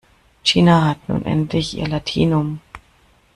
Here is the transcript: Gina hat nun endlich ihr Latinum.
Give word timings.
Gina 0.43 0.87
hat 0.89 1.07
nun 1.09 1.23
endlich 1.25 1.77
ihr 1.77 1.85
Latinum. 1.87 2.59